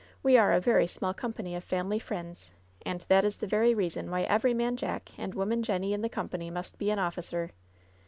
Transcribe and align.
We 0.23 0.35
are 0.35 0.51
a 0.51 0.59
very 0.59 0.87
small 0.87 1.13
com 1.13 1.33
pany 1.33 1.55
of 1.55 1.63
family 1.63 1.99
friends, 1.99 2.49
and 2.83 3.01
that 3.01 3.23
is 3.23 3.37
the 3.37 3.45
very 3.45 3.75
reason 3.75 4.09
why 4.09 4.23
every 4.23 4.51
man 4.51 4.75
jack 4.75 5.11
and 5.15 5.35
woman 5.35 5.61
jenny 5.61 5.93
in 5.93 6.01
the 6.01 6.09
company 6.09 6.49
must 6.49 6.79
be 6.79 6.89
an 6.89 6.97
officer. 6.97 7.51